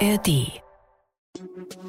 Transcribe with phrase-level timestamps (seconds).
[0.00, 0.60] ARD.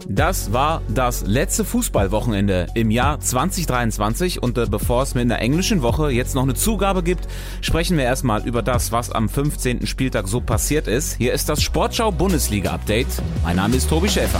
[0.08, 5.82] Das war das letzte Fußballwochenende im Jahr 2023 und äh, bevor es mit einer englischen
[5.82, 7.28] Woche jetzt noch eine Zugabe gibt,
[7.62, 9.88] sprechen wir erstmal über das, was am 15.
[9.88, 11.16] Spieltag so passiert ist.
[11.18, 13.08] Hier ist das Sportschau Bundesliga Update.
[13.44, 14.40] Mein Name ist Tobi Schäfer.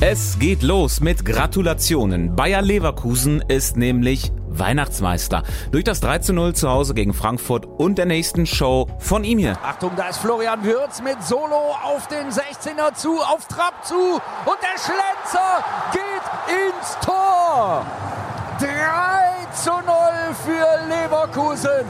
[0.00, 2.34] Es geht los mit Gratulationen.
[2.34, 5.42] Bayer Leverkusen ist nämlich Weihnachtsmeister.
[5.72, 9.38] Durch das 3 zu 0 zu Hause gegen Frankfurt und der nächsten Show von ihm
[9.38, 9.58] hier.
[9.64, 14.58] Achtung, da ist Florian Würz mit Solo auf den 16er zu, auf Trab zu und
[14.62, 17.84] der Schlenzer geht ins Tor.
[18.58, 19.80] 3 zu 0
[20.44, 21.86] für Leverkusen.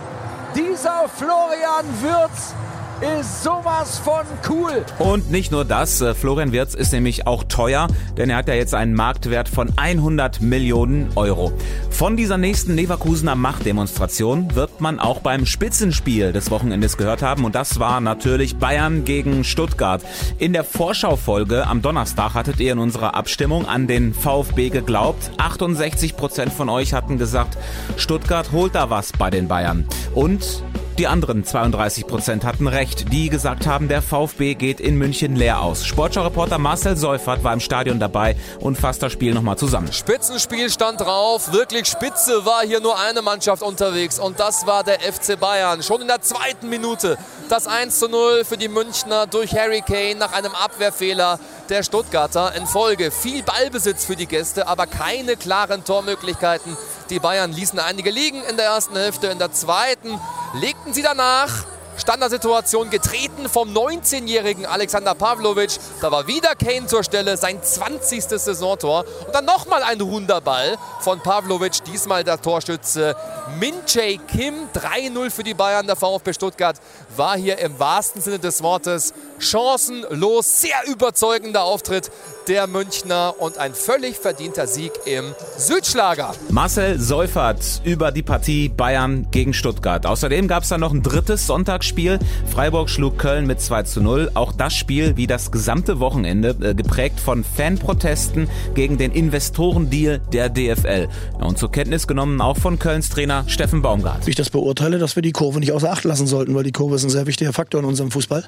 [0.54, 2.54] Dieser Florian Würz
[3.00, 4.84] ist sowas von cool.
[4.98, 8.54] Und nicht nur das, äh, Florian Wirz ist nämlich auch teuer, denn er hat ja
[8.54, 11.52] jetzt einen Marktwert von 100 Millionen Euro.
[11.90, 17.54] Von dieser nächsten Leverkusener Machtdemonstration wird man auch beim Spitzenspiel des Wochenendes gehört haben und
[17.54, 20.02] das war natürlich Bayern gegen Stuttgart.
[20.38, 25.30] In der Vorschaufolge am Donnerstag hattet ihr in unserer Abstimmung an den VfB geglaubt.
[25.38, 27.56] 68 Prozent von euch hatten gesagt,
[27.96, 29.86] Stuttgart holt da was bei den Bayern.
[30.14, 30.62] Und
[30.98, 35.62] die anderen 32 Prozent hatten recht, die gesagt haben, der VfB geht in München leer
[35.62, 35.86] aus.
[35.86, 39.92] Sportschau-Reporter Marcel Seufert war im Stadion dabei und fasst das Spiel nochmal zusammen.
[39.92, 45.00] Spitzenspiel stand drauf, wirklich spitze war hier nur eine Mannschaft unterwegs und das war der
[45.00, 45.82] FC Bayern.
[45.82, 47.16] Schon in der zweiten Minute
[47.48, 51.38] das 1 zu 0 für die Münchner durch Harry Kane nach einem Abwehrfehler
[51.70, 53.10] der Stuttgarter in Folge.
[53.12, 56.76] Viel Ballbesitz für die Gäste, aber keine klaren Tormöglichkeiten.
[57.10, 60.20] Die Bayern ließen einige liegen in der ersten Hälfte, in der zweiten
[60.54, 61.64] legten sie danach
[61.96, 65.78] Standardsituation getreten vom 19-jährigen Alexander Pavlovic.
[66.00, 68.24] Da war wieder Kane zur Stelle, sein 20.
[68.24, 69.04] Saisontor.
[69.26, 73.14] Und dann nochmal ein Wunderball von Pavlovic, diesmal der Torschütze
[73.58, 74.68] Min Jae Kim.
[74.74, 75.86] 3-0 für die Bayern.
[75.86, 76.76] Der VfB Stuttgart
[77.16, 80.60] war hier im wahrsten Sinne des Wortes chancenlos.
[80.60, 82.10] Sehr überzeugender Auftritt
[82.48, 86.34] der Münchner und ein völlig verdienter Sieg im Südschlager.
[86.50, 90.04] Marcel Seufert über die Partie Bayern gegen Stuttgart.
[90.06, 92.18] Außerdem gab es dann noch ein drittes Sonntagsspiel.
[92.52, 94.32] Freiburg schlug Köln mit 2 zu 0.
[94.34, 100.48] Auch das Spiel, wie das gesamte Wochenende, äh, geprägt von Fanprotesten gegen den Investorendeal der
[100.48, 101.08] DFL.
[101.38, 104.26] und zur Kenntnis genommen auch von Kölns Trainer Steffen Baumgart.
[104.26, 106.72] Wie ich das beurteile, dass wir die Kurve nicht außer Acht lassen sollten, weil die
[106.72, 108.44] Kurve ist ein sehr wichtiger Faktor in unserem Fußball,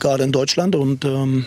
[0.00, 0.74] gerade in Deutschland.
[0.74, 1.46] Und ähm,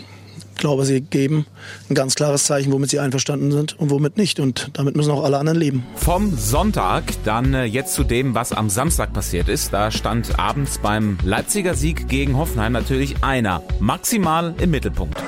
[0.56, 1.46] glaube, sie geben
[1.90, 4.40] ein ganz klares Zeichen, womit sie einverstanden sind und womit nicht.
[4.40, 5.86] Und damit müssen auch alle anderen leben.
[5.96, 9.74] Vom Sonntag dann äh, jetzt zu dem, was am Samstag passiert ist.
[9.74, 15.22] Da stand abends beim Leipziger Sieg gegen Hoffenheim natürlich einer maximal im Mittelpunkt.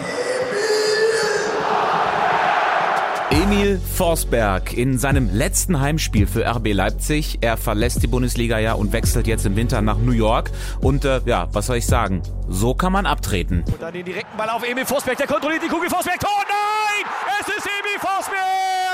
[3.77, 7.37] Emil Forsberg in seinem letzten Heimspiel für RB Leipzig.
[7.41, 10.49] Er verlässt die Bundesliga ja und wechselt jetzt im Winter nach New York.
[10.81, 12.23] Und äh, ja, was soll ich sagen?
[12.49, 13.63] So kann man abtreten.
[13.67, 15.17] Und dann den direkten Ball auf Emil Forsberg.
[15.17, 15.89] Der kontrolliert die Kugel.
[15.89, 16.43] Forsberg, Tor!
[16.47, 17.11] Nein!
[17.39, 18.86] Es ist Emil Forsberg!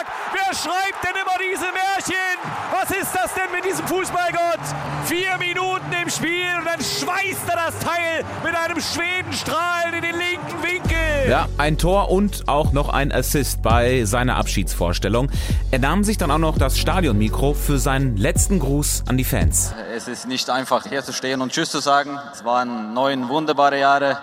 [0.54, 2.38] Wer schreibt denn immer diese Märchen?
[2.72, 4.60] Was ist das denn mit diesem Fußballgott?
[5.06, 10.16] Vier Minuten im Spiel und dann schweißt er das Teil mit einem Schwedenstrahl in den
[10.16, 11.28] linken Winkel.
[11.28, 15.32] Ja, ein Tor und auch noch ein Assist bei seiner Abschiedsvorstellung.
[15.72, 19.74] Er nahm sich dann auch noch das Stadionmikro für seinen letzten Gruß an die Fans.
[19.96, 22.20] Es ist nicht einfach hier zu stehen und Tschüss zu sagen.
[22.32, 24.20] Es waren neun wunderbare Jahre.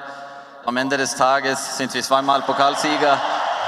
[0.64, 3.18] Am Ende des Tages sind wir zweimal Pokalsieger.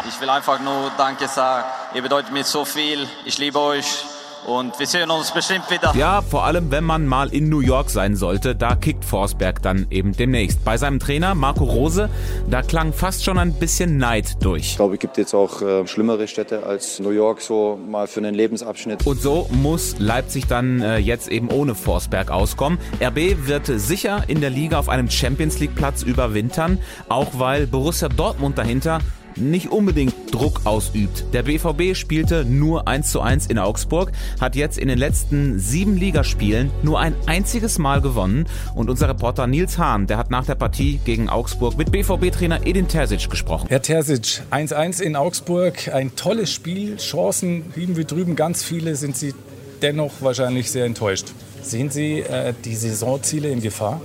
[0.09, 1.65] Ich will einfach nur Danke sagen.
[1.95, 3.07] Ihr bedeutet mir so viel.
[3.27, 4.05] Ich liebe euch.
[4.47, 5.95] Und wir sehen uns bestimmt wieder.
[5.95, 9.87] Ja, vor allem, wenn man mal in New York sein sollte, da kickt Forsberg dann
[9.91, 10.65] eben demnächst.
[10.65, 12.09] Bei seinem Trainer Marco Rose,
[12.51, 14.71] da klang fast schon ein bisschen Neid durch.
[14.71, 18.19] Ich glaube, es gibt jetzt auch äh, schlimmere Städte als New York, so mal für
[18.19, 19.07] einen Lebensabschnitt.
[19.07, 22.79] Und so muss Leipzig dann äh, jetzt eben ohne Forsberg auskommen.
[23.01, 28.09] RB wird sicher in der Liga auf einem Champions League Platz überwintern, auch weil Borussia
[28.09, 28.99] Dortmund dahinter
[29.37, 31.25] nicht unbedingt Druck ausübt.
[31.33, 35.97] Der BVB spielte nur 1 zu 1 in Augsburg, hat jetzt in den letzten sieben
[35.97, 40.55] Ligaspielen nur ein einziges Mal gewonnen und unser Reporter Nils Hahn, der hat nach der
[40.55, 43.67] Partie gegen Augsburg mit BVB-Trainer Edin Terzic gesprochen.
[43.69, 49.17] Herr Terzic, 1-1 in Augsburg, ein tolles Spiel, Chancen lieben wir drüben, ganz viele sind
[49.17, 49.35] Sie
[49.83, 51.33] dennoch wahrscheinlich sehr enttäuscht.
[51.63, 54.01] Sehen Sie äh, die Saisonziele in Gefahr?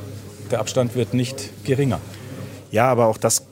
[0.51, 1.99] Der Abstand wird nicht geringer.
[2.71, 3.45] Ja, aber auch das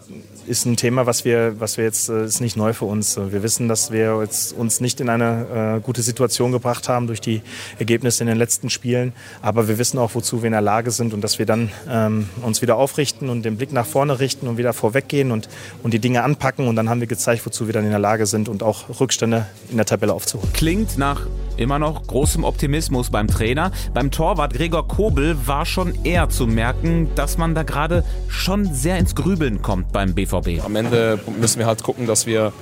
[0.47, 3.17] ist ein Thema, was wir, was wir jetzt, äh, ist nicht neu für uns.
[3.17, 7.21] Wir wissen, dass wir jetzt uns nicht in eine äh, gute Situation gebracht haben durch
[7.21, 7.41] die
[7.79, 9.13] Ergebnisse in den letzten Spielen.
[9.41, 12.29] Aber wir wissen auch, wozu wir in der Lage sind und dass wir dann ähm,
[12.41, 15.49] uns wieder aufrichten und den Blick nach vorne richten und wieder vorweggehen und,
[15.83, 16.67] und die Dinge anpacken.
[16.67, 19.45] Und dann haben wir gezeigt, wozu wir dann in der Lage sind und auch Rückstände
[19.69, 20.51] in der Tabelle aufzuholen.
[20.53, 21.27] Klingt nach
[21.57, 23.71] immer noch großem Optimismus beim Trainer.
[23.93, 28.97] Beim Torwart Gregor Kobel war schon eher zu merken, dass man da gerade schon sehr
[28.97, 30.63] ins Grübeln kommt beim BVB.
[30.63, 32.53] Am Ende müssen wir halt gucken, dass wir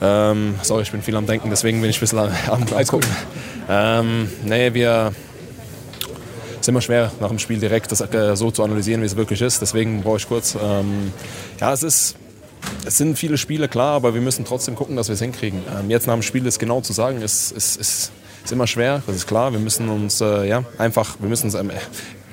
[0.00, 3.08] ähm, sorry, ich bin viel am Denken, deswegen bin ich ein bisschen am, am gucken.
[3.68, 5.12] Ähm, nee, wir
[6.60, 9.42] ist immer schwer nach dem Spiel direkt das äh, so zu analysieren, wie es wirklich
[9.42, 9.60] ist.
[9.60, 10.56] Deswegen brauche ich kurz.
[10.60, 11.12] Ähm,
[11.60, 12.16] ja, es ist
[12.86, 15.62] es sind viele Spiele, klar, aber wir müssen trotzdem gucken, dass wir es hinkriegen.
[15.78, 18.12] Ähm, jetzt nach dem Spiel ist genau zu sagen, ist, ist, ist,
[18.44, 19.52] ist immer schwer, das ist klar.
[19.52, 21.70] Wir müssen uns äh, ja, einfach, wir müssen es ähm,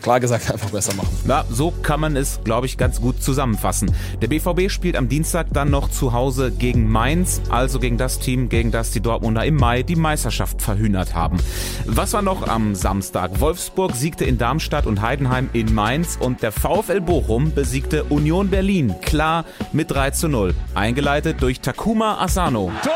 [0.02, 1.16] klar gesagt einfach besser machen.
[1.26, 3.94] Na, so kann man es, glaube ich, ganz gut zusammenfassen.
[4.22, 8.50] Der BVB spielt am Dienstag dann noch zu Hause gegen Mainz, also gegen das Team,
[8.50, 11.38] gegen das die Dortmunder im Mai die Meisterschaft verhühnert haben.
[11.86, 13.40] Was war noch am Samstag?
[13.40, 18.96] Wolfsburg siegte in Darmstadt und Heidenheim in Mainz und der VfL Bochum besiegte Union Berlin
[19.02, 20.54] klar mit 3 zu 0.
[20.74, 22.72] Eingeleitet durch Takuma Asano.
[22.84, 22.94] Tor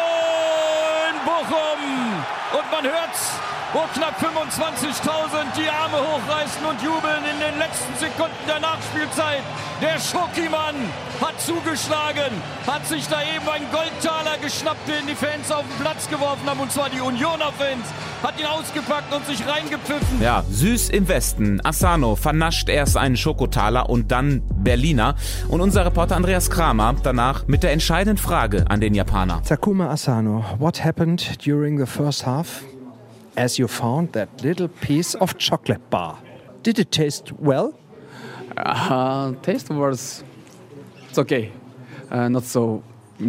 [1.10, 2.60] in Bochum!
[2.60, 3.32] Und man hört's
[3.76, 9.44] wo knapp 25.000 die Arme hochreißen und jubeln in den letzten Sekunden der Nachspielzeit.
[9.82, 10.76] Der Schokimann
[11.20, 12.32] hat zugeschlagen,
[12.66, 16.62] hat sich da eben einen Goldtaler geschnappt, den die Fans auf den Platz geworfen haben,
[16.62, 17.86] und zwar die Unioner Fans.
[18.24, 20.22] Hat ihn ausgepackt und sich reingepfiffen.
[20.22, 21.60] Ja, süß im Westen.
[21.66, 25.16] Asano vernascht erst einen Schokotaler und dann Berliner.
[25.50, 29.44] Und unser Reporter Andreas Kramer danach mit der entscheidenden Frage an den Japaner.
[29.44, 32.64] Takuma Asano, what happened during the first half?
[33.38, 36.20] As you found that little piece of chocolate bar.
[36.64, 37.78] Did it taste well?
[38.58, 40.24] Uh, taste was
[41.10, 41.52] it's okay.
[42.10, 42.84] Uh, not so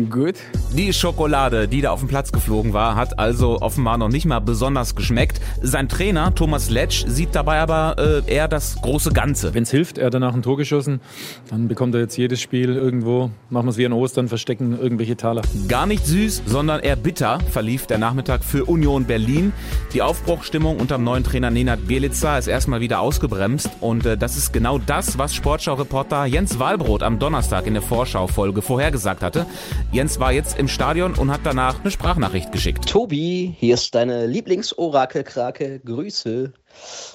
[0.09, 0.37] Good.
[0.77, 4.41] Die Schokolade, die da auf dem Platz geflogen war, hat also offenbar noch nicht mal
[4.41, 5.41] besonders geschmeckt.
[5.63, 9.55] Sein Trainer Thomas Letsch sieht dabei aber äh, eher das große Ganze.
[9.55, 11.01] Wenn es hilft, er hat danach ein Tor geschossen,
[11.49, 15.17] dann bekommt er jetzt jedes Spiel irgendwo, machen wir es wie an Ostern, verstecken irgendwelche
[15.17, 15.41] Taler.
[15.67, 19.55] Gar nicht süß, sondern eher bitter verlief der Nachmittag für Union Berlin.
[19.95, 24.37] Die Aufbruchstimmung unter dem neuen Trainer Nenad Bielica ist erstmal wieder ausgebremst und äh, das
[24.37, 29.47] ist genau das, was Sportschau-Reporter Jens Wahlbrot am Donnerstag in der Vorschau-Folge vorhergesagt hatte.
[29.91, 32.89] Jens war jetzt im Stadion und hat danach eine Sprachnachricht geschickt.
[32.89, 35.81] Tobi, hier ist deine Lieblingsorakelkrake.
[35.81, 36.53] Grüße.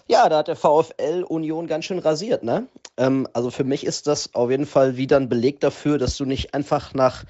[0.08, 2.68] Ja, da hat der VfL Union ganz schön rasiert, ne?
[2.98, 6.26] Ähm, also für mich ist das auf jeden Fall wieder ein Beleg dafür, dass du
[6.26, 7.24] nicht einfach nach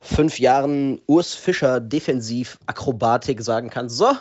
[0.00, 4.12] fünf Jahren Urs Fischer Defensiv-Akrobatik sagen kannst, so,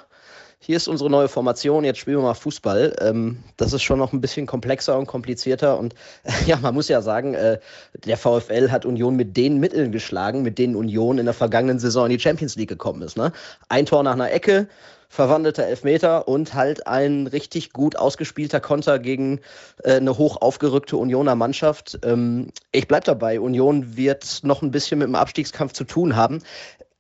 [0.66, 2.96] hier ist unsere neue Formation, jetzt spielen wir mal Fußball.
[3.02, 5.78] Ähm, das ist schon noch ein bisschen komplexer und komplizierter.
[5.78, 5.94] Und
[6.24, 7.60] äh, ja, man muss ja sagen, äh,
[8.06, 12.06] der VfL hat Union mit den Mitteln geschlagen, mit denen Union in der vergangenen Saison
[12.06, 13.18] in die Champions League gekommen ist.
[13.18, 13.34] Ne?
[13.68, 14.70] Ein Tor nach einer Ecke,
[15.10, 19.42] verwandelter Elfmeter und halt ein richtig gut ausgespielter Konter gegen
[19.84, 22.00] äh, eine hoch aufgerückte Unioner Mannschaft.
[22.06, 26.40] Ähm, ich bleib dabei, Union wird noch ein bisschen mit dem Abstiegskampf zu tun haben.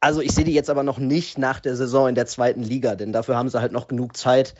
[0.04, 2.96] Also ich sehe die jetzt aber noch nicht nach der Saison in der zweiten Liga,
[2.96, 4.54] denn dafür haben sie halt noch genug Zeit.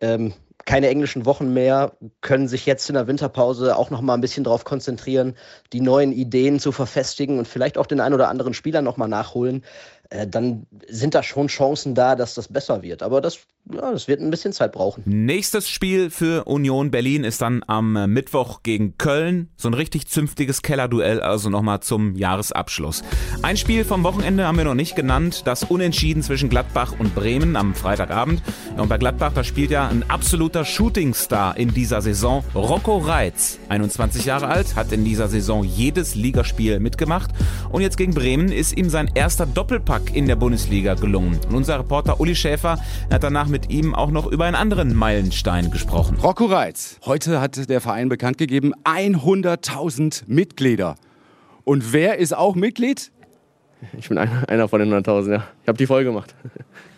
[0.00, 0.32] Ähm,
[0.64, 4.42] keine englischen Wochen mehr, können sich jetzt in der Winterpause auch noch mal ein bisschen
[4.42, 5.36] darauf konzentrieren,
[5.72, 9.06] die neuen Ideen zu verfestigen und vielleicht auch den ein oder anderen Spieler noch mal
[9.06, 9.64] nachholen.
[10.10, 13.04] Äh, dann sind da schon Chancen da, dass das besser wird.
[13.04, 13.38] Aber das,
[13.72, 15.02] ja, das wird ein bisschen Zeit brauchen.
[15.06, 19.50] Nächstes Spiel für Union Berlin ist dann am äh, Mittwoch gegen Köln.
[19.56, 23.02] So ein richtig zünftiges Kellerduell, also nochmal zum Jahresabschluss.
[23.42, 25.42] Ein Spiel vom Wochenende haben wir noch nicht genannt.
[25.46, 28.42] Das Unentschieden zwischen Gladbach und Bremen am Freitagabend.
[28.76, 32.44] Und bei Gladbach, da spielt ja ein absoluter Shootingstar in dieser Saison.
[32.54, 37.30] Rocco Reitz, 21 Jahre alt, hat in dieser Saison jedes Ligaspiel mitgemacht.
[37.70, 41.38] Und jetzt gegen Bremen ist ihm sein erster Doppelpack Doppelpack in der Bundesliga gelungen.
[41.48, 42.78] Und unser Reporter Uli Schäfer
[43.10, 46.16] hat danach mit ihm auch noch über einen anderen Meilenstein gesprochen.
[46.22, 46.98] Rocco Reitz.
[47.04, 50.94] Heute hat der Verein bekannt gegeben, 100.000 Mitglieder.
[51.64, 53.10] Und wer ist auch Mitglied?
[53.96, 55.44] Ich bin einer, einer von den 100.000, ja.
[55.62, 56.34] Ich habe die voll gemacht.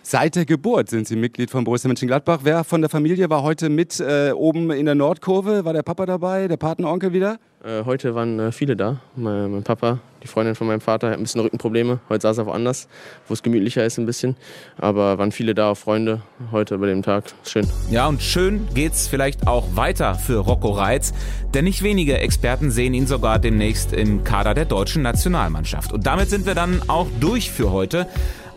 [0.02, 2.40] Seit der Geburt sind Sie Mitglied von Borussia Mönchengladbach.
[2.42, 5.64] Wer von der Familie war heute mit äh, oben in der Nordkurve?
[5.66, 7.38] War der Papa dabei, der Patenonkel wieder?
[7.62, 9.00] Äh, heute waren äh, viele da.
[9.14, 12.00] Mein, mein, Papa, die Freundin von meinem Vater, hat ein bisschen Rückenprobleme.
[12.08, 12.88] Heute saß er woanders,
[13.28, 14.36] wo es gemütlicher ist ein bisschen.
[14.78, 17.24] Aber waren viele da, Freunde, heute bei dem Tag.
[17.44, 17.66] Schön.
[17.90, 21.12] Ja, und schön geht's vielleicht auch weiter für Rocco Reitz.
[21.52, 25.92] Denn nicht wenige Experten sehen ihn sogar demnächst im Kader der deutschen Nationalmannschaft.
[25.92, 28.06] Und damit sind wir dann auch durch für heute.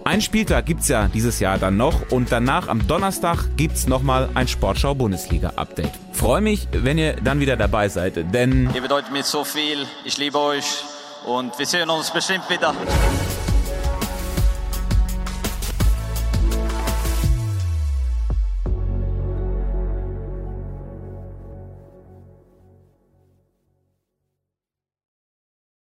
[0.06, 4.50] Ein Spieltag gibt's ja dieses Jahr dann noch und danach am Donnerstag gibt's nochmal ein
[4.50, 5.92] Sportschau-Bundesliga-Update.
[6.12, 8.70] Freue mich, wenn ihr dann wieder dabei seid, denn...
[8.76, 10.84] Ihr bedeutet mir so viel, ich liebe euch
[11.26, 12.76] und wir sehen uns bestimmt wieder.